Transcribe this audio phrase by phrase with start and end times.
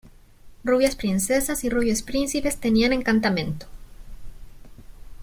[0.63, 3.67] rubias princesas y rubios príncipes tenían encantamento!...